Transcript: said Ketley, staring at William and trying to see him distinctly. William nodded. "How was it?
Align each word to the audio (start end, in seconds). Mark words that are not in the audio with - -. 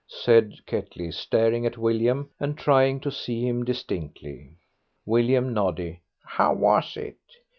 said 0.07 0.55
Ketley, 0.65 1.11
staring 1.11 1.63
at 1.63 1.77
William 1.77 2.31
and 2.39 2.57
trying 2.57 2.99
to 3.01 3.11
see 3.11 3.43
him 3.47 3.63
distinctly. 3.63 4.55
William 5.05 5.53
nodded. 5.53 5.97
"How 6.25 6.55
was 6.55 6.97
it? 6.97 7.19